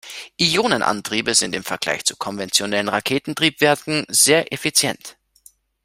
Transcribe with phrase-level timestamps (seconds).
[0.37, 5.15] Ionenantriebe sind im Vergleich zu konventionellen Raketentriebwerken sehr effizient.